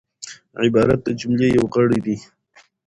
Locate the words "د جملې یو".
1.05-1.65